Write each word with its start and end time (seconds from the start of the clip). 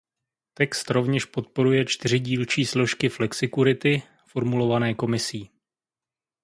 Text 0.53 0.89
rovněž 0.91 1.25
podporuje 1.25 1.85
čtyři 1.85 2.19
dílčí 2.19 2.65
složky 2.65 3.09
flexikurity 3.09 4.03
formulované 4.27 4.93
Komisí. 4.93 5.49